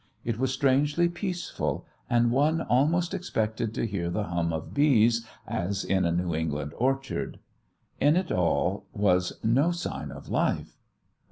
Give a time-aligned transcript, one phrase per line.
[0.25, 5.83] It was strangely peaceful, and one almost expected to hear the hum of bees as
[5.85, 7.37] in a New England orchard.
[7.99, 10.75] In it all was no sign of life.